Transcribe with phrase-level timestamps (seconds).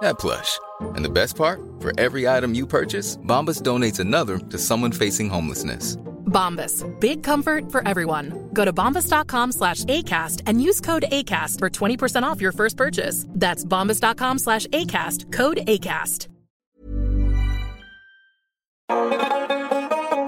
[0.00, 0.58] that plush.
[0.96, 1.60] And the best part?
[1.80, 5.96] For every item you purchase, Bombas donates another to someone facing homelessness.
[6.28, 6.84] Bombas.
[7.00, 8.50] Big comfort for everyone.
[8.52, 13.24] Go to bombas.com slash ACAST and use code ACAST for 20% off your first purchase.
[13.30, 15.32] That's bombas.com slash ACAST.
[15.32, 16.28] Code ACAST.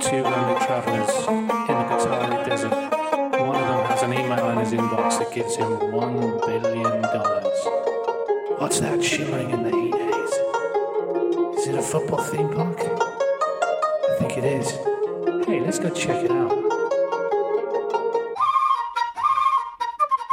[0.00, 2.70] Two lonely travellers in the Qatari desert.
[3.40, 6.09] One of them has an email in his inbox that gives him one billion dollars.
[8.70, 11.58] What's that shimmering in the heat haze?
[11.58, 12.78] Is it a football theme park?
[12.78, 14.70] I think it is.
[15.44, 16.52] Hey, let's go check it out.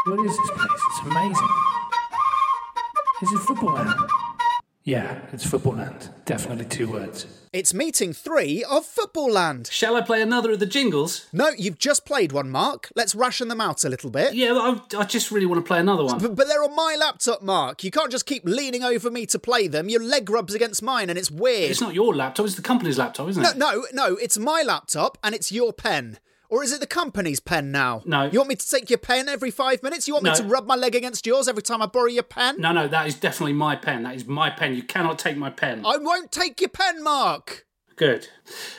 [0.05, 0.81] What is this place?
[0.87, 1.49] It's amazing.
[3.23, 3.96] Is it football land?
[4.87, 6.11] Yeah, it's football land.
[6.23, 7.25] Definitely two words.
[7.51, 9.67] It's meeting three of Football Land.
[9.69, 11.25] Shall I play another of the jingles?
[11.33, 12.89] No, you've just played one, Mark.
[12.95, 14.33] Let's ration them out a little bit.
[14.33, 16.19] Yeah, I, I just really want to play another one.
[16.19, 17.83] But, but they're on my laptop, Mark.
[17.83, 19.89] You can't just keep leaning over me to play them.
[19.89, 21.69] Your leg rubs against mine and it's weird.
[21.69, 23.57] It's not your laptop, it's the company's laptop, isn't it?
[23.57, 23.93] No, it?
[23.93, 26.19] no, no, it's my laptop and it's your pen.
[26.49, 28.01] Or is it the company's pen now?
[28.05, 28.25] No.
[28.25, 30.07] You want me to take your pen every five minutes?
[30.07, 32.55] You want me to rub my leg against yours every time I borrow your pen?
[32.59, 34.03] No, no, that is definitely my pen.
[34.03, 34.73] That is my pen.
[34.73, 35.85] You cannot take my pen.
[35.85, 37.65] I won't take your pen, Mark.
[37.97, 38.27] Good.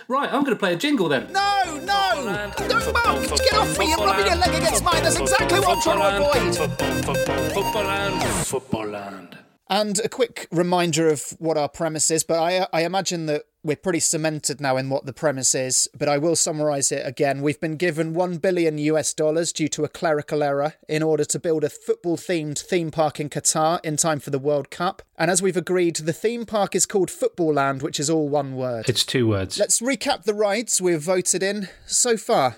[0.06, 1.32] Right, I'm going to play a jingle then.
[1.32, 2.22] No, no!
[2.24, 2.56] No, Mark!
[2.56, 3.88] Get off me!
[3.88, 5.02] You're rubbing your leg against mine!
[5.02, 7.52] That's exactly what I'm trying to avoid!
[7.52, 8.22] Football land.
[8.46, 9.37] Football land.
[9.70, 13.76] And a quick reminder of what our premise is, but I, I imagine that we're
[13.76, 17.42] pretty cemented now in what the premise is, but I will summarise it again.
[17.42, 21.38] We've been given 1 billion US dollars due to a clerical error in order to
[21.38, 25.02] build a football themed theme park in Qatar in time for the World Cup.
[25.18, 28.54] And as we've agreed, the theme park is called Football Land, which is all one
[28.54, 28.88] word.
[28.88, 29.58] It's two words.
[29.58, 32.56] Let's recap the rides we've voted in so far.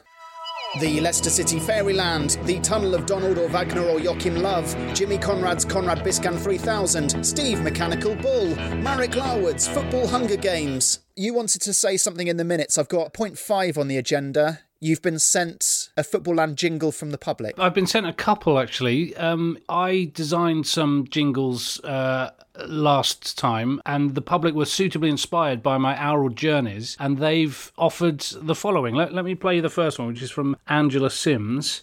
[0.79, 5.65] The Leicester City Fairyland, the Tunnel of Donald or Wagner or Joachim Love, Jimmy Conrad's
[5.65, 11.01] Conrad Biscan 3000, Steve Mechanical Bull, Marek Larwood's Football Hunger Games.
[11.17, 12.79] You wanted to say something in the minutes.
[12.79, 14.61] I've got point five on the agenda.
[14.83, 17.59] You've been sent a Football Land jingle from the public.
[17.59, 19.15] I've been sent a couple actually.
[19.17, 22.31] Um, I designed some jingles uh,
[22.67, 28.21] last time, and the public were suitably inspired by my oral journeys, and they've offered
[28.21, 28.95] the following.
[28.95, 31.83] Let, let me play the first one, which is from Angela Sims.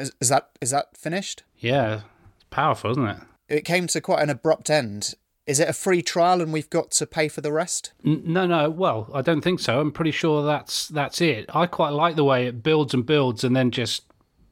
[0.00, 1.42] Is, is that is that finished?
[1.58, 2.00] Yeah,
[2.34, 3.18] it's powerful, isn't it?
[3.48, 5.14] It came to quite an abrupt end.
[5.46, 7.92] Is it a free trial and we've got to pay for the rest?
[8.04, 8.70] N- No, no.
[8.70, 9.80] Well, I don't think so.
[9.80, 11.46] I'm pretty sure that's that's it.
[11.54, 14.04] I quite like the way it builds and builds and then just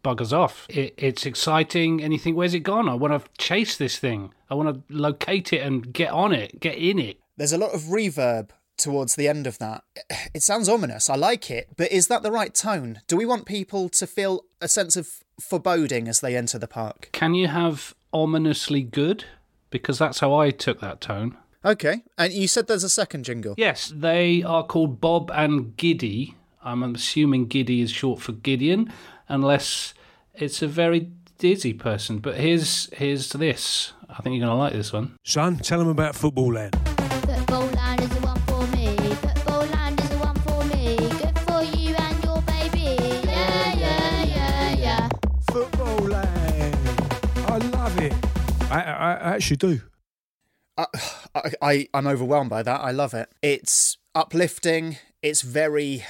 [0.04, 0.66] buggers off.
[0.69, 4.32] It, it's exciting, and you think, "Where's it gone?" I want to chase this thing.
[4.50, 7.19] I want to locate it and get on it, get in it.
[7.36, 9.84] There's a lot of reverb towards the end of that.
[10.34, 11.11] It sounds ominous.
[11.11, 13.00] I like it, but is that the right tone?
[13.06, 15.09] Do we want people to feel a sense of
[15.41, 17.11] foreboding as they enter the park?
[17.12, 19.25] Can you have ominously good?
[19.71, 21.37] Because that's how I took that tone.
[21.65, 23.55] Okay, and you said there's a second jingle.
[23.59, 26.37] Yes, they are called Bob and Giddy.
[26.62, 28.93] I'm assuming Giddy is short for Gideon,
[29.28, 29.93] unless
[30.34, 32.19] it's a very dizzy person.
[32.19, 33.93] But here's here's this.
[34.09, 35.16] I think you're going to like this one.
[35.25, 36.88] Son, tell them about Football Land.
[49.39, 49.81] Actually do.
[50.77, 50.87] I,
[51.35, 52.81] I, I, I'm overwhelmed by that.
[52.81, 53.29] I love it.
[53.43, 54.99] It's uplifting.
[55.23, 56.05] It's very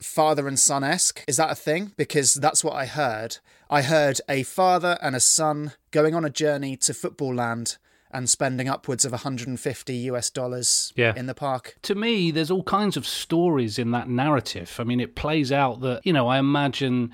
[0.00, 1.24] father and son esque.
[1.28, 1.92] Is that a thing?
[1.96, 3.38] Because that's what I heard.
[3.70, 7.78] I heard a father and a son going on a journey to football land
[8.10, 11.14] and spending upwards of 150 US dollars Yeah.
[11.16, 11.76] in the park.
[11.82, 14.74] To me, there's all kinds of stories in that narrative.
[14.78, 17.12] I mean, it plays out that, you know, I imagine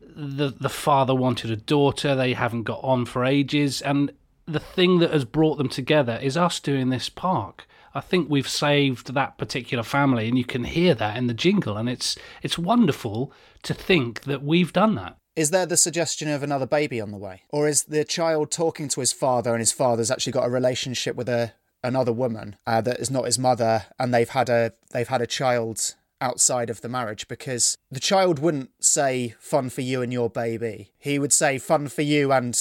[0.00, 4.12] the the father wanted a daughter, they haven't got on for ages, and
[4.46, 7.66] the thing that has brought them together is us doing this park.
[7.94, 11.76] I think we've saved that particular family, and you can hear that in the jingle,
[11.76, 13.32] and it's it's wonderful
[13.62, 15.16] to think that we've done that.
[15.34, 17.42] Is there the suggestion of another baby on the way?
[17.50, 21.16] Or is the child talking to his father and his father's actually got a relationship
[21.16, 21.52] with a
[21.82, 25.26] another woman uh, that is not his mother and they've had a they've had a
[25.26, 30.30] child outside of the marriage because the child wouldn't say fun for you and your
[30.30, 30.92] baby.
[30.98, 32.58] He would say fun for you and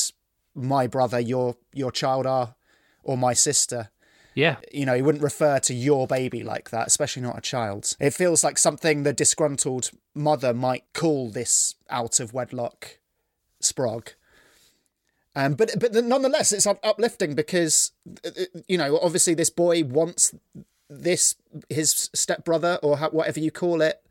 [0.55, 2.55] my brother, your your child are
[3.03, 3.91] or my sister.
[4.33, 7.95] Yeah, You know, he wouldn't refer to your baby like that, especially not a child's.
[8.01, 12.99] It feels like something the disgruntled mother might call this out of wedlock
[13.63, 14.09] sprog.
[15.37, 17.91] Um, but but nonetheless, it's uplifting because
[18.25, 20.33] uh, uh, you know obviously this boy wants
[20.89, 21.35] this
[21.69, 24.01] his stepbrother or whatever you call it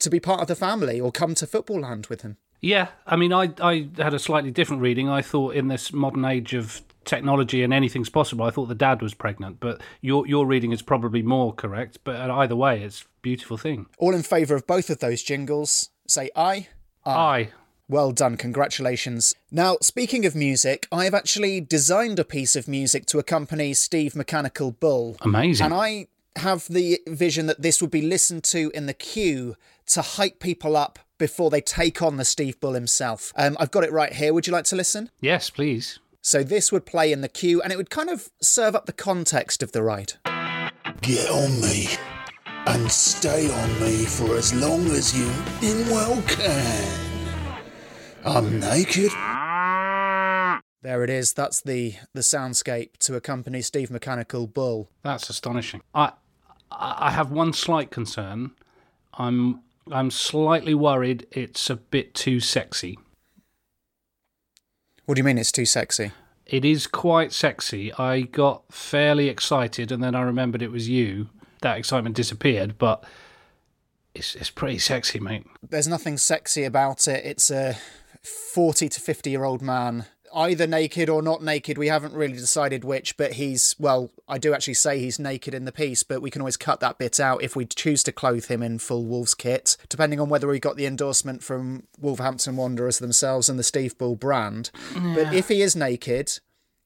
[0.00, 2.36] to be part of the family or come to football land with him.
[2.64, 5.08] Yeah, I mean, I I had a slightly different reading.
[5.08, 9.02] I thought in this modern age of technology and anything's possible, I thought the dad
[9.02, 9.60] was pregnant.
[9.60, 11.98] But your your reading is probably more correct.
[12.04, 13.86] But either way, it's a beautiful thing.
[13.98, 16.68] All in favour of both of those jingles, say aye.
[17.04, 17.50] Aye.
[17.86, 19.34] Well done, congratulations.
[19.50, 24.16] Now, speaking of music, I have actually designed a piece of music to accompany Steve
[24.16, 25.18] Mechanical Bull.
[25.20, 25.66] Amazing.
[25.66, 26.06] And I
[26.36, 29.56] have the vision that this would be listened to in the queue
[29.88, 33.32] to hype people up before they take on the Steve Bull himself.
[33.36, 34.32] Um, I've got it right here.
[34.32, 35.10] Would you like to listen?
[35.20, 35.98] Yes, please.
[36.22, 38.92] So this would play in the queue and it would kind of serve up the
[38.92, 40.14] context of the ride.
[41.02, 41.88] Get on me
[42.66, 45.30] and stay on me for as long as you
[45.60, 47.60] in well can.
[48.24, 49.10] I'm naked.
[50.80, 51.34] There it is.
[51.34, 54.88] That's the the soundscape to accompany Steve Mechanical Bull.
[55.02, 55.82] That's astonishing.
[55.94, 56.12] I
[56.70, 58.52] I I have one slight concern.
[59.14, 62.98] I'm I'm slightly worried it's a bit too sexy.
[65.04, 66.12] What do you mean it's too sexy?
[66.46, 67.92] It is quite sexy.
[67.94, 71.28] I got fairly excited and then I remembered it was you.
[71.60, 73.04] That excitement disappeared, but
[74.14, 75.46] it's it's pretty sexy, mate.
[75.68, 77.24] There's nothing sexy about it.
[77.24, 77.76] It's a
[78.22, 81.78] 40 to 50 year old man, either naked or not naked.
[81.78, 85.64] We haven't really decided which, but he's, well, I do actually say he's naked in
[85.64, 88.46] the piece, but we can always cut that bit out if we choose to clothe
[88.46, 92.98] him in full Wolves kit, depending on whether we got the endorsement from Wolverhampton Wanderers
[92.98, 94.70] themselves and the Steve Bull brand.
[94.94, 96.40] But if he is naked,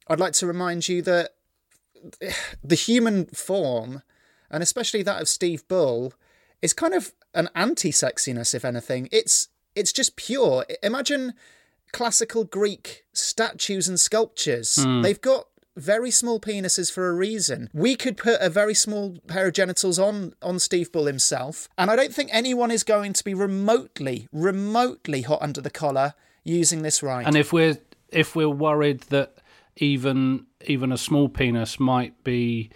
[0.09, 1.31] I'd like to remind you that
[2.63, 4.03] the human form,
[4.51, 6.13] and especially that of Steve Bull,
[6.63, 9.09] is kind of an anti-sexiness, if anything.
[9.13, 10.67] It's it's just pure.
[10.83, 11.35] Imagine
[11.93, 14.83] classical Greek statues and sculptures.
[14.83, 15.03] Hmm.
[15.03, 15.47] They've got
[15.77, 17.71] very small penises for a reason.
[17.73, 21.91] We could put a very small pair of genitals on on Steve Bull himself, and
[21.91, 26.15] I don't think anyone is going to be remotely, remotely hot under the collar
[26.45, 27.27] using this right.
[27.27, 27.79] And if we're
[28.11, 29.39] if we're worried that
[29.77, 32.71] even even a small penis might be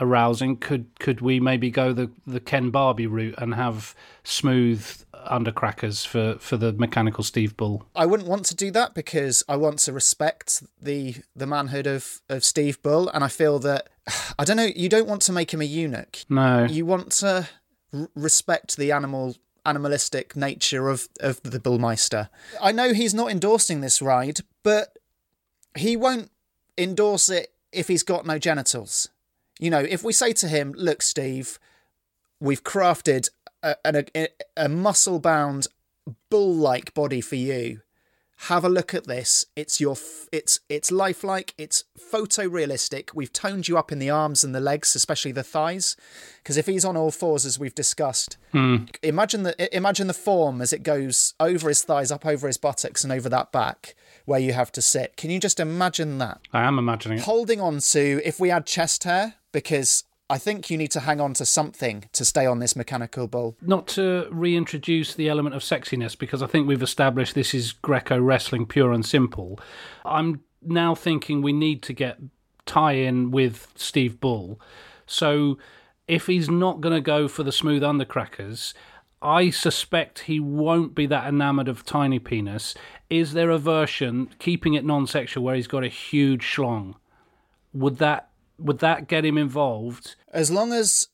[0.00, 4.86] arousing, could could we maybe go the the Ken Barbie route and have smooth
[5.30, 7.86] undercrackers for for the mechanical Steve Bull?
[7.94, 12.20] I wouldn't want to do that because I want to respect the the manhood of
[12.28, 13.88] of Steve Bull, and I feel that
[14.38, 14.70] I don't know.
[14.74, 16.24] You don't want to make him a eunuch.
[16.28, 16.64] No.
[16.64, 17.48] You want to
[17.92, 22.28] r- respect the animal animalistic nature of of the Bullmeister.
[22.60, 24.98] I know he's not endorsing this ride, but
[25.76, 26.30] he won't
[26.76, 29.08] endorse it if he's got no genitals.
[29.58, 31.58] You know, if we say to him, "Look, Steve,
[32.40, 33.28] we've crafted
[33.62, 35.66] a, a, a, muscle bound
[36.30, 37.80] bull like body for you.
[38.44, 39.44] Have a look at this.
[39.54, 41.52] It's your f- it's it's lifelike.
[41.58, 43.10] It's photorealistic.
[43.14, 45.94] We've toned you up in the arms and the legs, especially the thighs,
[46.38, 48.84] because if he's on all fours, as we've discussed, hmm.
[49.02, 53.04] imagine the imagine the form as it goes over his thighs, up over his buttocks,
[53.04, 55.16] and over that back where you have to sit.
[55.16, 56.40] Can you just imagine that?
[56.52, 57.24] I am imagining it.
[57.24, 61.20] Holding on to if we add chest hair, because I think you need to hang
[61.20, 63.56] on to something to stay on this mechanical bull.
[63.60, 68.18] Not to reintroduce the element of sexiness, because I think we've established this is Greco
[68.20, 69.58] wrestling pure and simple.
[70.04, 72.18] I'm now thinking we need to get
[72.64, 74.60] tie in with Steve Bull.
[75.04, 75.58] So
[76.06, 78.72] if he's not going to go for the smooth undercrackers,
[79.20, 82.76] I suspect he won't be that enamoured of tiny penis.
[83.10, 86.94] Is there a version, keeping it non sexual, where he's got a huge schlong?
[87.72, 88.29] Would that
[88.60, 90.16] would that get him involved?
[90.32, 91.08] As long as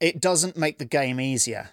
[0.00, 1.70] it doesn't make the game easier.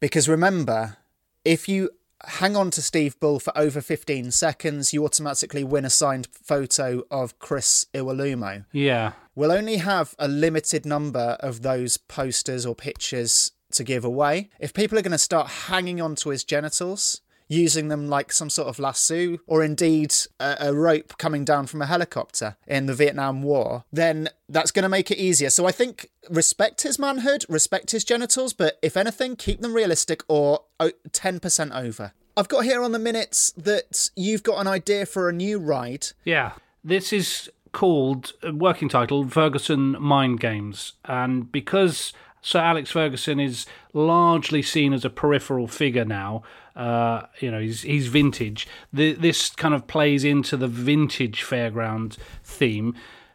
[0.00, 0.96] Because remember,
[1.44, 1.90] if you
[2.24, 7.02] hang on to Steve Bull for over 15 seconds, you automatically win a signed photo
[7.10, 8.64] of Chris Iwelumo.
[8.72, 9.12] Yeah.
[9.34, 14.50] We'll only have a limited number of those posters or pictures to give away.
[14.58, 18.50] If people are going to start hanging on to his genitals, using them like some
[18.50, 22.94] sort of lasso or indeed a, a rope coming down from a helicopter in the
[22.94, 25.50] Vietnam War, then that's going to make it easier.
[25.50, 30.22] So I think respect his manhood, respect his genitals, but if anything, keep them realistic
[30.28, 32.12] or oh, 10% over.
[32.36, 36.08] I've got here on the minutes that you've got an idea for a new ride.
[36.24, 36.52] Yeah,
[36.84, 42.12] this is called uh, working title Ferguson Mind Games, and because
[42.42, 46.42] Sir Alex Ferguson is largely seen as a peripheral figure now.
[46.76, 48.68] Uh, you know, he's he's vintage.
[48.92, 52.94] The, this kind of plays into the vintage fairground theme.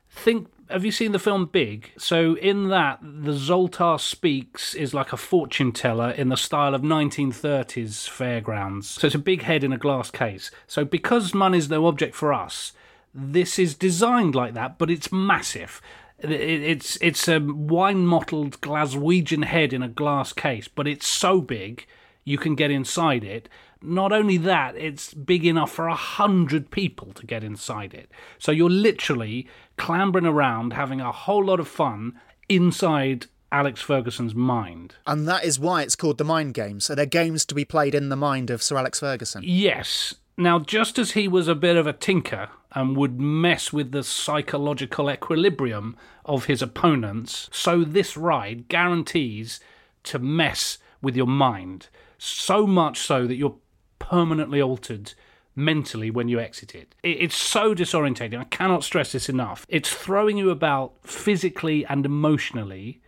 [0.10, 1.92] Think have you seen the film Big?
[1.98, 6.82] So in that, the Zoltar speaks is like a fortune teller in the style of
[6.82, 8.90] 1930s fairgrounds.
[8.90, 10.52] So it's a big head in a glass case.
[10.68, 12.74] So because money's no object for us,
[13.14, 15.82] this is designed like that, but it's massive.
[16.20, 21.88] It's it's a wine mottled Glaswegian head in a glass case, but it's so big
[22.32, 23.50] you can get inside it.
[23.82, 28.10] Not only that, it's big enough for a hundred people to get inside it.
[28.40, 29.48] So you're literally
[29.78, 34.96] clambering around, having a whole lot of fun inside Alex Ferguson's mind.
[35.06, 36.86] And that is why it's called the Mind Games.
[36.86, 39.44] So they're games to be played in the mind of Sir Alex Ferguson.
[39.46, 40.16] Yes.
[40.38, 44.04] Now, just as he was a bit of a tinker and would mess with the
[44.04, 49.60] psychological equilibrium of his opponents, so this ride guarantees
[50.04, 51.90] to mess with your mind.
[52.24, 53.56] So much so that you're
[53.98, 55.14] permanently altered
[55.56, 56.94] mentally when you exit it.
[57.02, 58.40] It's so disorientating.
[58.40, 59.66] I cannot stress this enough.
[59.68, 63.02] It's throwing you about physically and emotionally.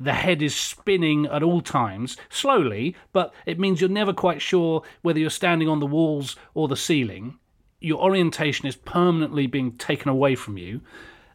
[0.00, 4.82] The head is spinning at all times, slowly, but it means you're never quite sure
[5.02, 7.38] whether you're standing on the walls or the ceiling.
[7.80, 10.80] Your orientation is permanently being taken away from you.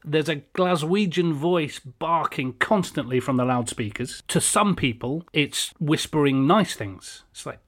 [0.09, 4.23] There's a Glaswegian voice barking constantly from the loudspeakers.
[4.29, 7.25] To some people, it's whispering nice things.
[7.29, 7.59] It's like,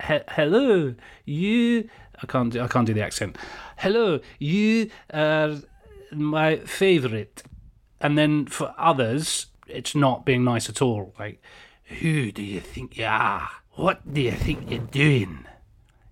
[0.00, 0.94] hello,
[1.26, 1.90] you.
[2.22, 2.52] I can't.
[2.52, 3.36] Do, I can't do the accent.
[3.76, 5.56] Hello, you are
[6.10, 7.42] my favourite.
[8.00, 11.14] And then for others, it's not being nice at all.
[11.18, 11.42] Like,
[11.84, 13.50] who do you think you are?
[13.72, 15.44] What do you think you're doing?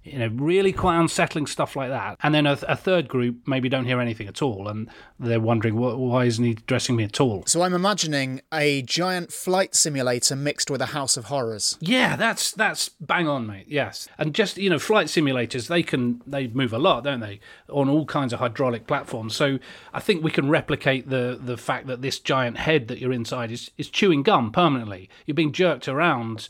[0.06, 2.16] You know, really quite unsettling stuff like that.
[2.22, 5.76] And then a, a third group maybe don't hear anything at all, and they're wondering,
[5.76, 7.42] why isn't he dressing me at all?
[7.46, 11.76] So I'm imagining a giant flight simulator mixed with a house of horrors.
[11.80, 13.66] Yeah, that's that's bang on, mate.
[13.68, 17.40] Yes, and just you know, flight simulators they can they move a lot, don't they,
[17.68, 19.34] on all kinds of hydraulic platforms.
[19.34, 19.58] So
[19.92, 23.50] I think we can replicate the the fact that this giant head that you're inside
[23.50, 25.08] is is chewing gum permanently.
[25.26, 26.48] You're being jerked around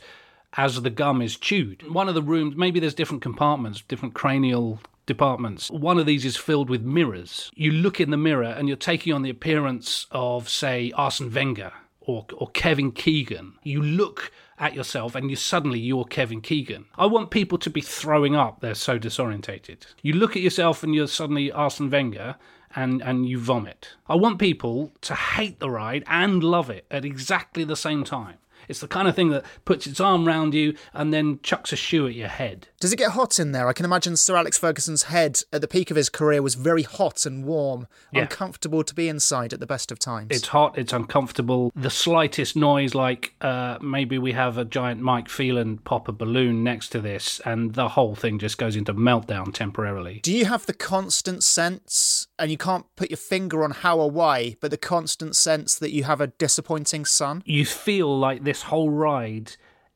[0.53, 1.89] as the gum is chewed.
[1.91, 5.69] One of the rooms, maybe there's different compartments, different cranial departments.
[5.71, 7.51] One of these is filled with mirrors.
[7.55, 11.71] You look in the mirror and you're taking on the appearance of, say, Arsene Wenger
[12.01, 13.53] or, or Kevin Keegan.
[13.63, 16.85] You look at yourself and you suddenly you're Kevin Keegan.
[16.97, 18.59] I want people to be throwing up.
[18.59, 19.85] They're so disorientated.
[20.01, 22.35] You look at yourself and you're suddenly Arsene Wenger
[22.75, 23.89] and, and you vomit.
[24.07, 28.37] I want people to hate the ride and love it at exactly the same time.
[28.67, 31.75] It's the kind of thing that puts its arm round you and then chucks a
[31.75, 32.67] shoe at your head.
[32.79, 33.67] Does it get hot in there?
[33.67, 36.83] I can imagine Sir Alex Ferguson's head at the peak of his career was very
[36.83, 38.21] hot and warm, Yeah.
[38.23, 40.27] uncomfortable to be inside at the best of times.
[40.31, 41.71] It's hot, it's uncomfortable.
[41.75, 46.63] The slightest noise, like uh, maybe we have a giant Mike Phelan pop a balloon
[46.63, 50.19] next to this, and the whole thing just goes into meltdown temporarily.
[50.23, 54.11] Do you have the constant sense, and you can't put your finger on how or
[54.11, 57.43] why, but the constant sense that you have a disappointing son?
[57.45, 59.53] You feel like this whole ride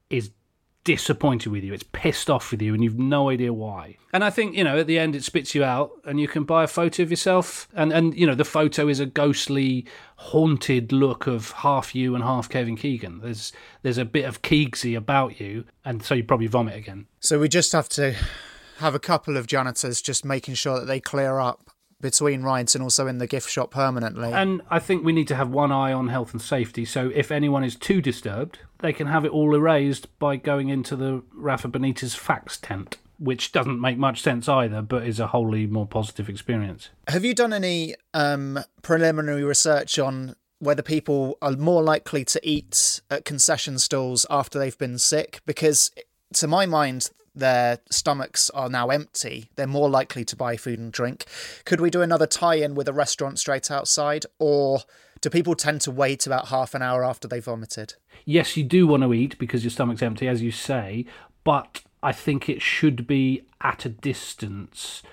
[0.10, 0.32] is
[0.84, 3.98] disappointed with you, it's pissed off with you, and you've no idea why.
[4.14, 6.44] And I think, you know, at the end it spits you out and you can
[6.44, 7.68] buy a photo of yourself.
[7.74, 12.24] And, and you know, the photo is a ghostly, haunted look of half you and
[12.24, 13.22] half Kevin Keegan.
[13.22, 17.08] There's there's a bit of Keegsy about you, and so you probably vomit again.
[17.20, 18.16] So we just have to
[18.78, 21.71] have a couple of janitors just making sure that they clear up
[22.02, 24.32] between rides and also in the gift shop permanently.
[24.32, 26.86] And I think we need to have one eye on health and safety.
[26.86, 30.96] So if anyone is too disturbed, they can have it all erased by going into
[30.96, 35.68] the Rafa Benitez facts tent, which doesn't make much sense either, but is a wholly
[35.68, 36.90] more positive experience.
[37.08, 43.02] Have you done any um, preliminary research on whether people are more likely to eat
[43.10, 45.42] at concession stalls after they've been sick?
[45.46, 45.92] Because
[46.34, 49.50] to my mind, their stomachs are now empty.
[49.56, 51.26] They're more likely to buy food and drink.
[51.66, 54.26] Could we do another tie in with a restaurant straight outside?
[54.40, 54.82] Or
[55.22, 57.96] do people tend to wait about half an hour after they vomited?
[58.26, 61.06] Yes, you do want to eat because your stomach's empty, as you say,
[61.44, 65.04] but I think it should be at a distance.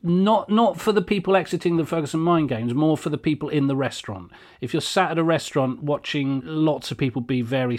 [0.00, 3.66] Not not for the people exiting the Ferguson Mind Games, more for the people in
[3.66, 4.30] the restaurant.
[4.60, 7.78] If you're sat at a restaurant watching lots of people be very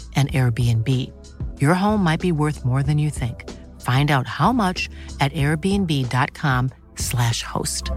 [0.15, 0.87] an Airbnb.
[1.59, 3.49] Your home might be worth more than you think.
[3.81, 4.87] Find out how much
[5.19, 7.89] at airbnb.com/slash host.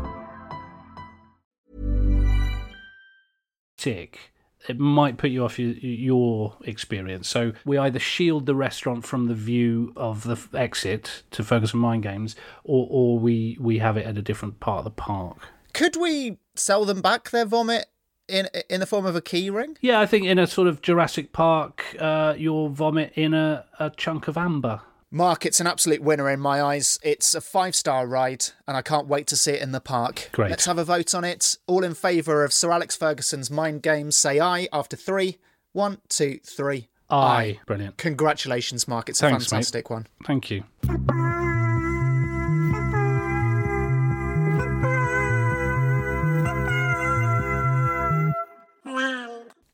[3.76, 4.18] Tick.
[4.66, 7.28] It might put you off your, your experience.
[7.28, 11.80] So we either shield the restaurant from the view of the exit to focus on
[11.80, 15.36] mind games, or or we we have it at a different part of the park.
[15.74, 17.84] Could we sell them back their vomit
[18.28, 19.76] in in the form of a key ring?
[19.80, 23.90] Yeah, I think in a sort of Jurassic Park, uh, you'll vomit in a, a
[23.90, 24.80] chunk of amber.
[25.10, 26.98] Mark, it's an absolute winner in my eyes.
[27.04, 30.28] It's a five star ride, and I can't wait to see it in the park.
[30.32, 30.50] Great.
[30.50, 31.56] Let's have a vote on it.
[31.68, 35.38] All in favour of Sir Alex Ferguson's Mind Games, say aye after three.
[35.72, 36.88] One, two, three.
[37.10, 37.60] Aye.
[37.66, 37.96] Brilliant.
[37.96, 39.08] Congratulations, Mark.
[39.08, 39.50] It's a Thanks, mate.
[39.50, 40.06] fantastic one.
[40.24, 40.64] Thank you.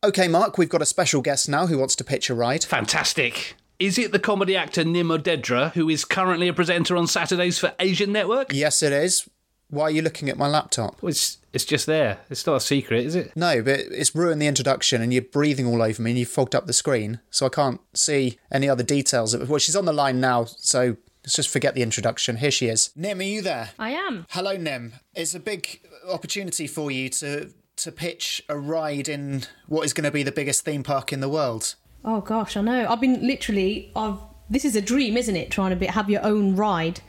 [0.02, 2.64] Okay, Mark, we've got a special guest now who wants to pitch a ride.
[2.64, 3.54] Fantastic.
[3.78, 7.74] Is it the comedy actor Nim Odedra, who is currently a presenter on Saturdays for
[7.78, 8.50] Asian Network?
[8.50, 9.28] Yes, it is.
[9.68, 11.02] Why are you looking at my laptop?
[11.02, 12.18] Well, it's, it's just there.
[12.30, 13.36] It's not a secret, is it?
[13.36, 16.54] No, but it's ruined the introduction and you're breathing all over me and you've fogged
[16.54, 19.36] up the screen, so I can't see any other details.
[19.36, 22.38] Well, she's on the line now, so let's just forget the introduction.
[22.38, 22.90] Here she is.
[22.96, 23.72] Nim, are you there?
[23.78, 24.24] I am.
[24.30, 24.94] Hello, Nim.
[25.14, 30.04] It's a big opportunity for you to to pitch a ride in what is going
[30.04, 31.74] to be the biggest theme park in the world.
[32.04, 32.86] Oh gosh, I know.
[32.88, 33.92] I've been literally.
[33.94, 34.18] I've.
[34.48, 35.50] This is a dream, isn't it?
[35.50, 37.00] Trying to be, have your own ride,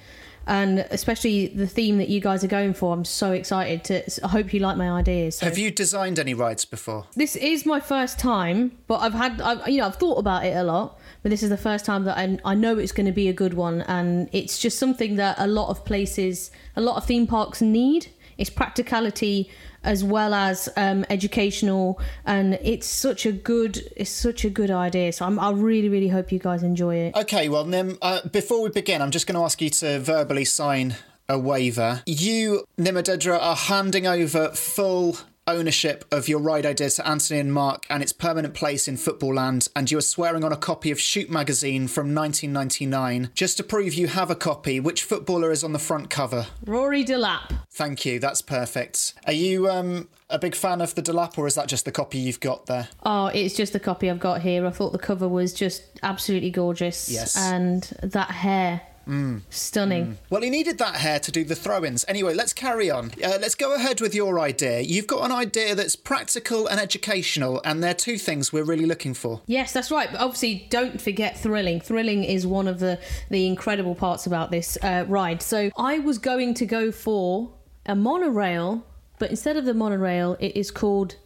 [0.46, 2.94] and especially the theme that you guys are going for.
[2.94, 4.26] I'm so excited to.
[4.26, 5.38] I hope you like my ideas.
[5.38, 5.46] So.
[5.46, 7.08] Have you designed any rides before?
[7.16, 9.42] This is my first time, but I've had.
[9.42, 11.00] I've, you know, I've thought about it a lot.
[11.24, 13.34] But this is the first time that I, I know it's going to be a
[13.34, 17.28] good one, and it's just something that a lot of places, a lot of theme
[17.28, 18.08] parks need.
[18.38, 19.52] It's practicality
[19.84, 25.12] as well as um, educational, and it's such a good, it's such a good idea.
[25.12, 27.16] So I'm, I really, really hope you guys enjoy it.
[27.16, 30.46] Okay, well, Nim, uh, before we begin, I'm just going to ask you to verbally
[30.46, 30.96] sign
[31.28, 32.04] a waiver.
[32.06, 37.54] You, Nim Odedra, are handing over full ownership of your ride idea to Anthony and
[37.54, 40.92] Mark and its permanent place in football land, and you are swearing on a copy
[40.92, 43.30] of Shoot magazine from 1999.
[43.34, 46.48] Just to prove you have a copy, which footballer is on the front cover?
[46.66, 47.52] Rory Delap.
[47.72, 49.14] Thank you, that's perfect.
[49.26, 52.18] Are you um, a big fan of the Delap, or is that just the copy
[52.20, 52.90] you've got there?
[53.04, 54.66] Oh, it's just the copy I've got here.
[54.66, 57.10] I thought the cover was just absolutely gorgeous.
[57.10, 57.38] Yes.
[57.38, 58.82] And that hair.
[59.12, 59.42] Mm.
[59.50, 60.18] Stunning.
[60.30, 62.06] Well, he needed that hair to do the throw ins.
[62.08, 63.12] Anyway, let's carry on.
[63.22, 64.80] Uh, let's go ahead with your idea.
[64.80, 69.14] You've got an idea that's practical and educational, and they're two things we're really looking
[69.14, 69.42] for.
[69.48, 70.10] Yes, that's right.
[70.10, 71.82] But obviously, don't forget thrilling.
[71.82, 75.42] Thrilling is one of the the incredible parts about this uh, ride.
[75.42, 77.52] So I was going to go for
[77.86, 78.86] a monorail,
[79.20, 81.18] but instead of the monorail, it is called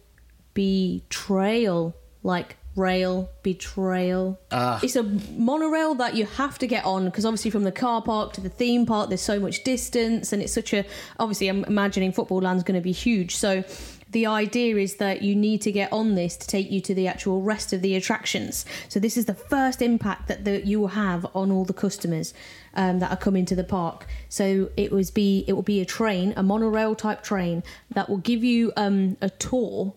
[0.54, 1.94] betrayal,
[2.24, 4.38] like rail betrayal.
[4.52, 4.78] Ah.
[4.82, 8.32] It's a monorail that you have to get on because obviously from the car park
[8.34, 10.84] to the theme park there's so much distance and it's such a
[11.18, 13.36] obviously I'm imagining football land's going to be huge.
[13.36, 13.64] So
[14.10, 17.08] the idea is that you need to get on this to take you to the
[17.08, 18.64] actual rest of the attractions.
[18.88, 22.32] So this is the first impact that the, you will have on all the customers
[22.74, 24.06] um, that are coming to the park.
[24.28, 27.62] So it was be it will be a train, a monorail type train
[27.94, 29.94] that will give you um, a tour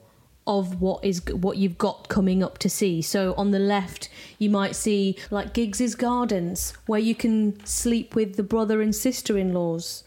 [0.50, 3.04] of what is what you've got coming up to see.
[3.04, 4.10] So on the left,
[4.40, 10.04] you might see like Giggs's Gardens, where you can sleep with the brother and sister-in-laws.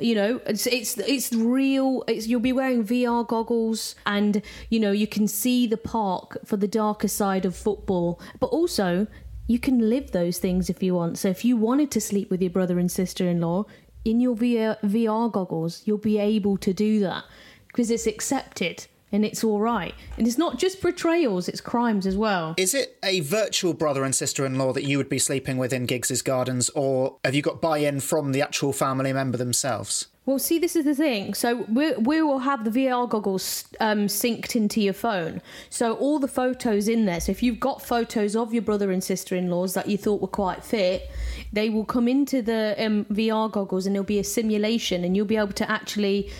[0.00, 2.04] You know, it's it's it's real.
[2.08, 6.56] It's you'll be wearing VR goggles, and you know you can see the park for
[6.56, 9.06] the darker side of football, but also
[9.46, 11.18] you can live those things if you want.
[11.18, 13.66] So if you wanted to sleep with your brother and sister-in-law
[14.06, 17.24] in your VR, VR goggles, you'll be able to do that
[17.66, 19.94] because it's accepted and it's all right.
[20.16, 22.54] And it's not just betrayals, it's crimes as well.
[22.56, 25.72] Is it a virtual brother and sister in law that you would be sleeping with
[25.72, 30.08] in Giggs's Gardens, or have you got buy in from the actual family member themselves?
[30.24, 31.34] Well, see, this is the thing.
[31.34, 35.42] So we we will have the VR goggles um, synced into your phone.
[35.68, 37.20] So all the photos in there.
[37.20, 40.62] So if you've got photos of your brother and sister-in-laws that you thought were quite
[40.62, 41.10] fit,
[41.52, 45.26] they will come into the um, VR goggles, and it'll be a simulation, and you'll
[45.26, 46.30] be able to actually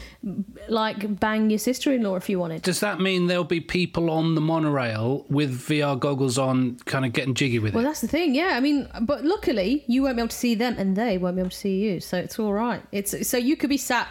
[0.68, 2.62] like bang your sister-in-law if you wanted.
[2.62, 7.12] Does that mean there'll be people on the monorail with VR goggles on, kind of
[7.12, 7.85] getting jiggy with Well, it?
[7.85, 8.35] Well, that's the thing.
[8.35, 11.37] Yeah, I mean, but luckily you won't be able to see them, and they won't
[11.37, 12.01] be able to see you.
[12.01, 12.83] So it's all right.
[12.92, 14.09] It's so you could be sat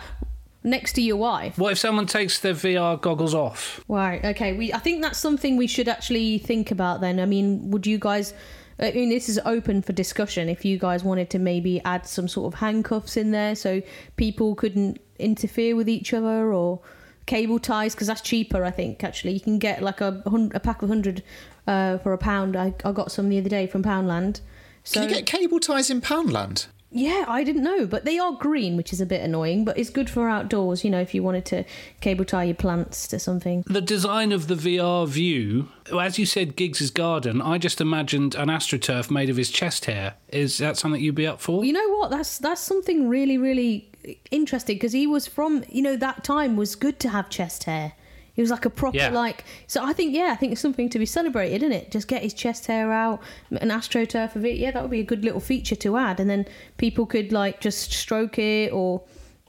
[0.64, 1.58] next to your wife.
[1.58, 3.84] What if someone takes their VR goggles off?
[3.88, 4.24] Right.
[4.24, 4.54] Okay.
[4.54, 4.74] We.
[4.74, 7.02] I think that's something we should actually think about.
[7.02, 7.20] Then.
[7.20, 8.34] I mean, would you guys?
[8.82, 10.50] I mean, this is open for discussion.
[10.50, 13.82] If you guys wanted to maybe add some sort of handcuffs in there, so
[14.16, 16.82] people couldn't interfere with each other, or
[17.28, 18.64] cable ties, because that's cheaper.
[18.64, 20.22] I think actually you can get like a
[20.54, 21.24] a pack of hundred
[21.68, 22.56] uh, for a pound.
[22.56, 24.42] I, I got some the other day from Poundland.
[24.84, 26.68] So Can you get cable ties in Poundland?
[26.94, 29.64] Yeah, I didn't know, but they are green, which is a bit annoying.
[29.64, 30.84] But it's good for outdoors.
[30.84, 31.64] You know, if you wanted to
[32.02, 33.64] cable tie your plants to something.
[33.66, 37.42] The design of the VR view, as you said, Giggs's garden.
[37.42, 40.16] I just imagined an astroturf made of his chest hair.
[40.30, 41.64] Is that something you'd be up for?
[41.64, 42.12] You know what?
[42.12, 43.90] That's that's something really really
[44.32, 47.94] interesting because he was from you know that time was good to have chest hair.
[48.34, 49.10] He was like a proper Yeah.
[49.10, 49.44] like.
[49.68, 51.92] So I think yeah, I think it's something to be celebrated, isn't it?
[51.92, 54.58] Just get his chest hair out, an astroturf of it.
[54.58, 56.46] Yeah, that would be a good little feature to add, and then
[56.78, 59.02] people could like just stroke it or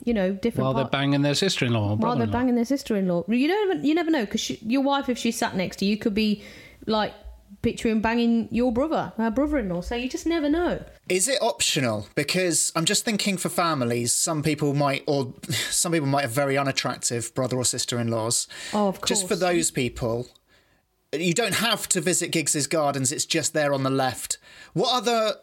[0.05, 0.65] you know different.
[0.65, 3.25] While they're banging their sister-in-law while they're banging their sister-in-law.
[3.29, 6.15] You never, you never know because your wife, if she sat next to you, could
[6.15, 6.43] be
[6.87, 7.15] like
[7.63, 9.83] picturing banging your brother, her brother-in-law.
[9.83, 10.85] So you just never know.
[11.09, 12.07] Is it optional?
[12.15, 16.57] Because I'm just thinking for families, some people might, or some people might have very
[16.57, 18.49] unattractive brother or sister in laws.
[18.73, 19.09] Oh, of course.
[19.09, 20.29] Just for those people,
[21.13, 24.39] you don't have to visit Giggs's Gardens, it's just there on the left.
[24.73, 25.35] What other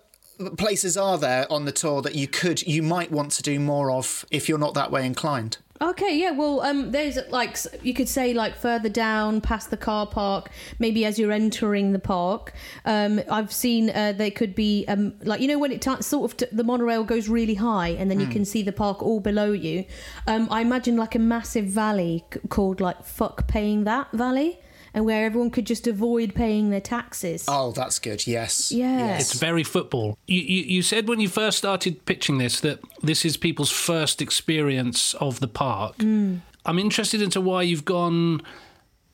[0.57, 3.91] places are there on the tour that you could, you might want to do more
[3.91, 5.57] of if you're not that way inclined?
[5.81, 6.31] Okay, yeah.
[6.31, 11.05] Well, um, there's like you could say like further down past the car park, maybe
[11.05, 12.51] as you're entering the park.
[12.83, 16.29] Um, I've seen uh, there could be um, like you know when it t- sort
[16.29, 18.31] of t- the monorail goes really high and then you Hmm.
[18.33, 19.85] can see the park all below you.
[20.27, 24.59] Um, I imagine like a massive valley c- called like fuck paying that valley,
[24.93, 27.45] and where everyone could just avoid paying their taxes.
[27.47, 28.25] Oh, that's good.
[28.27, 28.71] Yes.
[28.71, 29.17] Yeah.
[29.17, 30.17] It's very football.
[30.27, 34.21] You, you, you said when you first started pitching this that this is people's first
[34.21, 35.97] experience of the park.
[35.97, 36.41] Mm.
[36.65, 38.41] I'm interested into why you've gone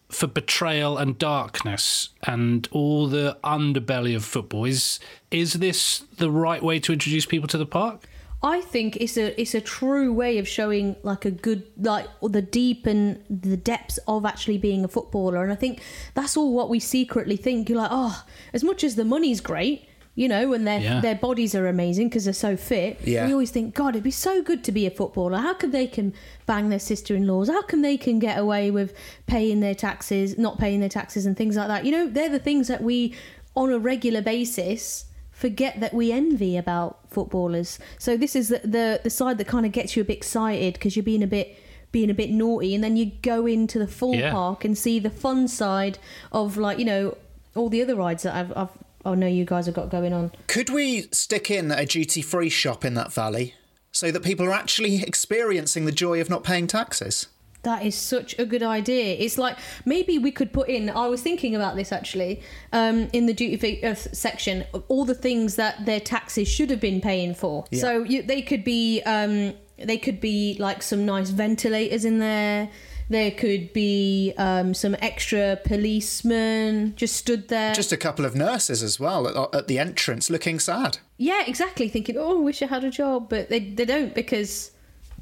[0.10, 4.66] for betrayal and darkness and all the underbelly of football.
[4.66, 5.00] Is
[5.32, 8.08] is this the right way to introduce people to the park?
[8.46, 12.44] I think it's a it's a true way of showing like a good like the
[12.44, 15.82] deep and the depths of actually being a footballer, and I think
[16.14, 17.68] that's all what we secretly think.
[17.70, 21.02] You're like, oh, as much as the money's great, you know, and their Yeah.
[21.02, 23.00] their bodies are amazing because they're so fit.
[23.04, 23.26] Yeah.
[23.26, 25.40] We always think, God, it'd be so good to be a footballer.
[25.40, 26.14] How come they can
[26.46, 27.50] bang their sister-in-laws?
[27.50, 28.94] How come they can get away with
[29.26, 31.84] paying their taxes, not paying their taxes, and things like that?
[31.86, 33.16] You know, they're the things that we,
[33.56, 35.06] on a regular basis,
[35.36, 37.78] forget that we envy about footballers.
[38.00, 40.74] So this is the the, the side that kind of gets you a bit excited
[40.74, 41.60] because you're being a bit
[41.92, 44.32] being a bit naughty, and then you go into the full Yeah.
[44.32, 46.00] park and see the fun side
[46.32, 47.18] of like you know
[47.56, 48.70] all the other rides that I've, I've
[49.06, 50.32] I know you guys have got going on.
[50.48, 53.54] Could we stick in a duty free shop in that valley
[53.92, 57.28] so that people are actually experiencing the joy of not paying taxes?
[57.66, 59.16] That is such a good idea.
[59.20, 60.90] It's like maybe we could put in.
[60.90, 64.64] I was thinking about this actually um, in the duty free uh, section.
[64.88, 67.66] All the things that their taxes should have been paying for.
[67.72, 67.82] Yeah.
[67.82, 69.02] So you, they could be.
[69.02, 72.70] Um, they could be like some nice ventilators in there.
[73.10, 77.74] There could be um, some extra policemen just stood there.
[77.74, 80.98] Just a couple of nurses as well at, at the entrance, looking sad.
[81.18, 81.90] yeah, exactly.
[81.90, 84.72] Thinking, oh, wish I had a job, but they they don't because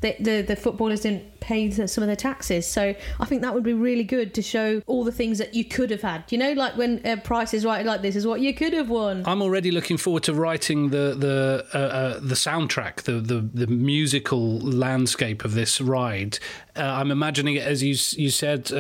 [0.04, 2.68] the the, the footballers didn't pay some of their taxes.
[2.68, 5.66] So I think that would be really good to show all the things that you
[5.66, 6.32] could have had.
[6.32, 8.90] You know, like when uh, Price is writing like this is what you could have
[8.90, 9.24] won.
[9.26, 13.68] I'm already looking forward to writing the the uh, uh, the soundtrack, the, the the
[13.68, 16.38] musical landscape of this ride.
[16.76, 18.72] Uh, I'm imagining it as you you said.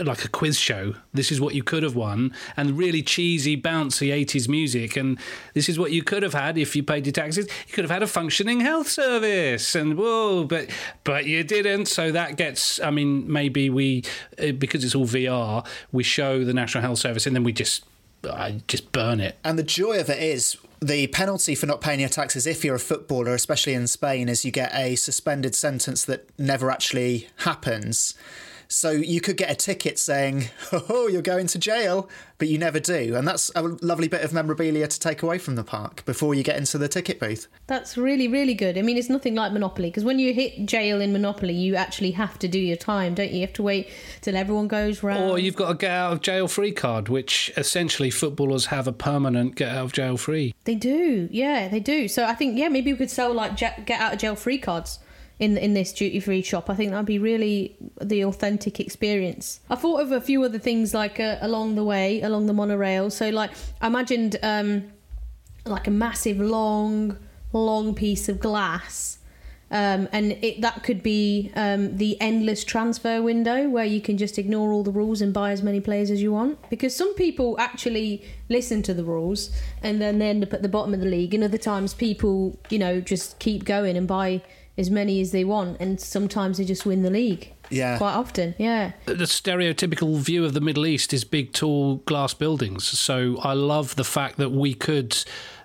[0.00, 0.94] Like a quiz show.
[1.12, 4.96] This is what you could have won, and really cheesy, bouncy 80s music.
[4.96, 5.18] And
[5.54, 7.46] this is what you could have had if you paid your taxes.
[7.66, 10.70] You could have had a functioning health service, and whoa, but
[11.04, 11.86] but you didn't.
[11.86, 12.80] So that gets.
[12.80, 14.04] I mean, maybe we
[14.38, 17.84] uh, because it's all VR, we show the National Health Service, and then we just
[18.24, 19.36] I just burn it.
[19.44, 22.74] And the joy of it is the penalty for not paying your taxes if you're
[22.74, 28.14] a footballer, especially in Spain, is you get a suspended sentence that never actually happens.
[28.68, 32.80] So you could get a ticket saying, "Oh, you're going to jail," but you never
[32.80, 36.34] do, and that's a lovely bit of memorabilia to take away from the park before
[36.34, 37.48] you get into the ticket booth.
[37.66, 38.76] That's really, really good.
[38.76, 42.12] I mean, it's nothing like Monopoly because when you hit jail in Monopoly, you actually
[42.12, 43.36] have to do your time, don't you?
[43.36, 45.30] You have to wait till everyone goes round.
[45.30, 48.92] Or you've got a get out of jail free card, which essentially footballers have a
[48.92, 50.54] permanent get out of jail free.
[50.64, 52.08] They do, yeah, they do.
[52.08, 54.98] So I think, yeah, maybe we could sell like get out of jail free cards
[55.38, 56.70] in in this duty free shop.
[56.70, 59.60] I think that'd be really the authentic experience.
[59.68, 63.10] I thought of a few other things like uh, along the way, along the monorail.
[63.10, 64.92] So like I imagined um,
[65.66, 67.18] like a massive long,
[67.52, 69.18] long piece of glass.
[69.70, 74.38] Um, and it, that could be um, the endless transfer window where you can just
[74.38, 76.58] ignore all the rules and buy as many players as you want.
[76.70, 79.50] Because some people actually listen to the rules
[79.82, 82.56] and then they end up at the bottom of the league, and other times people,
[82.70, 84.42] you know, just keep going and buy
[84.76, 87.52] as many as they want, and sometimes they just win the league.
[87.70, 87.98] Yeah.
[87.98, 88.92] Quite often, yeah.
[89.06, 92.84] The stereotypical view of the Middle East is big, tall glass buildings.
[92.84, 95.16] So I love the fact that we could.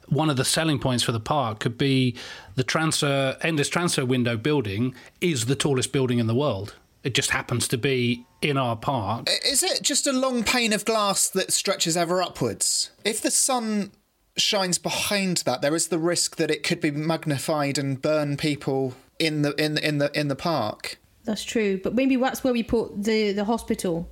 [0.07, 2.15] One of the selling points for the park could be
[2.55, 6.75] the transfer endless transfer window building is the tallest building in the world.
[7.03, 9.29] It just happens to be in our park.
[9.45, 12.91] Is it just a long pane of glass that stretches ever upwards?
[13.05, 13.91] If the sun
[14.39, 18.95] shines behind that, there is the risk that it could be magnified and burn people
[19.17, 20.97] in the in the, in the in the park.
[21.25, 24.09] That's true, but maybe that's where we put the the hospital,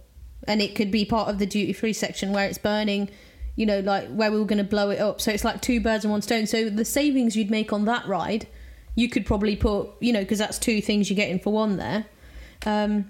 [0.47, 3.09] and it could be part of the duty free section where it's burning.
[3.55, 5.19] You know, like where we were going to blow it up.
[5.19, 6.45] So it's like two birds and one stone.
[6.45, 8.45] So the savings you'd make on that ride,
[8.93, 12.05] you could probably put, you know, because that's two things you're getting for one there.
[12.67, 13.09] Um,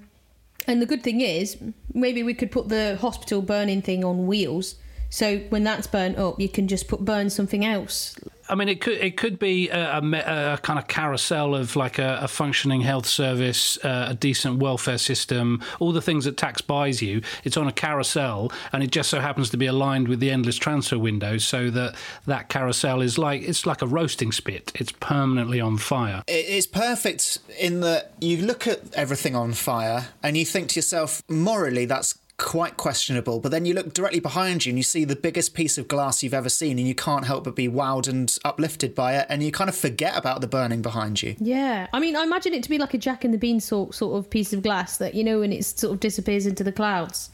[0.65, 1.58] and the good thing is,
[1.93, 4.75] maybe we could put the hospital burning thing on wheels.
[5.10, 8.15] So when that's burnt up, you can just put burn something else.
[8.50, 12.00] I mean, it could it could be a, a, a kind of carousel of like
[12.00, 16.62] a, a functioning health service, uh, a decent welfare system, all the things that tax
[16.62, 17.22] buys you.
[17.43, 20.56] It's on a carousel, and it just so happens to be aligned with the endless
[20.56, 24.72] transfer window, so that that carousel is like it's like a roasting spit.
[24.76, 26.24] It's permanently on fire.
[26.28, 30.76] It is perfect in that you look at everything on fire and you think to
[30.78, 33.39] yourself, morally, that's quite questionable.
[33.39, 36.21] But then you look directly behind you and you see the biggest piece of glass
[36.21, 39.41] you've ever seen, and you can't help but be wowed and uplifted by it, and
[39.43, 41.36] you kind of forget about the burning behind you.
[41.39, 44.17] Yeah, I mean, I imagine it to be like a Jack and the Beanstalk sort
[44.17, 47.30] of piece of glass that you know when it sort of disappears into the clouds.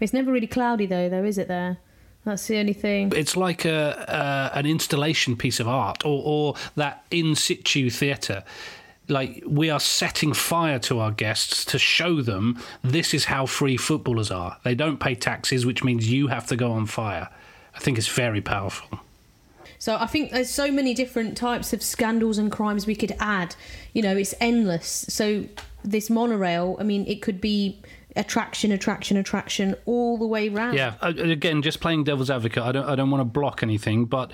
[0.00, 1.48] It's never really cloudy though, though, is it?
[1.48, 1.78] There,
[2.24, 3.12] that's the only thing.
[3.14, 8.44] It's like a, a an installation piece of art, or, or that in situ theatre.
[9.12, 13.76] Like we are setting fire to our guests to show them this is how free
[13.76, 14.56] footballers are.
[14.64, 17.28] They don't pay taxes, which means you have to go on fire.
[17.74, 19.00] I think it's very powerful.
[19.78, 23.56] So I think there's so many different types of scandals and crimes we could add.
[23.94, 25.06] You know, it's endless.
[25.08, 25.44] So
[25.84, 27.80] this monorail, I mean, it could be
[28.14, 30.76] attraction, attraction, attraction all the way round.
[30.76, 30.94] Yeah.
[31.02, 32.62] Again, just playing devil's advocate.
[32.62, 32.88] I don't.
[32.88, 34.30] I don't want to block anything, but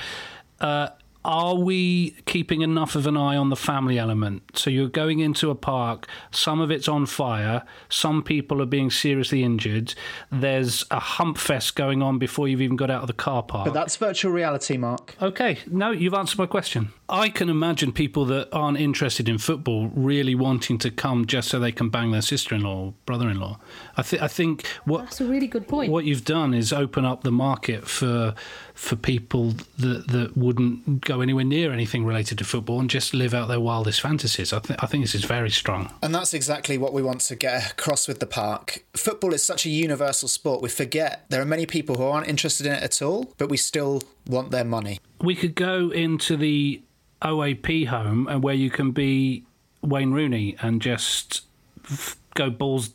[0.61, 0.89] uh,
[1.29, 4.43] are we keeping enough of an eye on the family element?
[4.55, 6.09] So you're going into a park.
[6.31, 7.65] Some of it's on fire.
[7.91, 9.93] Some people are being seriously injured.
[10.33, 13.67] There's a hump fest going on before you've even got out of the car park.
[13.67, 15.17] But that's virtual reality, Mark.
[15.21, 16.93] Okay, no, you've answered my question.
[17.11, 21.59] I can imagine people that aren't interested in football really wanting to come just so
[21.59, 23.59] they can bang their sister-in-law or brother-in-law.
[23.97, 25.91] I, th- I think what That's a really good point.
[25.91, 28.35] what you've done is open up the market for
[28.75, 33.35] for people that that wouldn't go anywhere near anything related to football and just live
[33.35, 34.53] out their wildest fantasies.
[34.53, 35.93] I, th- I think this is very strong.
[36.03, 38.85] And that's exactly what we want to get across with the park.
[38.95, 40.63] Football is such a universal sport.
[40.63, 43.57] We forget there are many people who aren't interested in it at all, but we
[43.57, 45.01] still want their money.
[45.21, 46.83] We could go into the
[47.23, 49.45] OAP home and where you can be
[49.83, 51.43] Wayne Rooney and just
[52.35, 52.91] go balls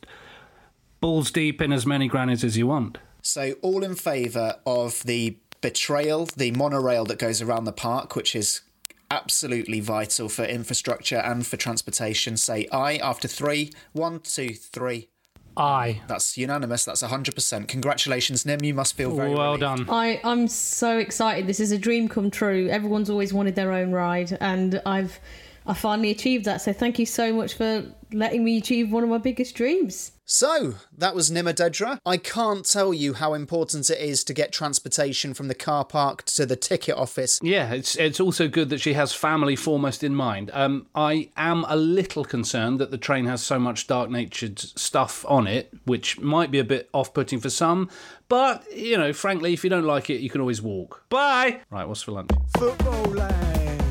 [1.01, 2.97] balls deep in as many grannies as you want.
[3.21, 8.36] So, all in favour of the betrayal, the monorail that goes around the park, which
[8.36, 8.62] is
[9.10, 13.71] absolutely vital for infrastructure and for transportation, say aye after three.
[13.93, 15.10] One, two, three.
[15.56, 16.02] Aye.
[16.08, 16.84] That's unanimous.
[16.84, 17.67] That's 100%.
[17.67, 18.63] Congratulations, Nim.
[18.63, 19.88] You must feel very well relieved.
[19.88, 19.89] done.
[19.89, 21.47] I, I'm so excited.
[21.47, 22.67] This is a dream come true.
[22.69, 25.19] Everyone's always wanted their own ride, and I've
[25.65, 26.62] I finally achieved that.
[26.62, 30.12] So thank you so much for letting me achieve one of my biggest dreams.
[30.25, 31.99] So, that was Nim Odedra.
[32.05, 36.23] I can't tell you how important it is to get transportation from the car park
[36.25, 37.39] to the ticket office.
[37.43, 40.49] Yeah, it's it's also good that she has family foremost in mind.
[40.53, 45.25] Um, I am a little concerned that the train has so much dark natured stuff
[45.27, 47.89] on it, which might be a bit off putting for some.
[48.29, 51.03] But you know, frankly, if you don't like it, you can always walk.
[51.09, 51.62] Bye.
[51.69, 52.31] Right, what's for lunch?
[52.57, 53.83] Football land.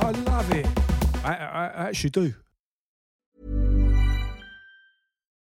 [0.00, 0.66] I love it.
[1.24, 2.34] I, I, I actually do.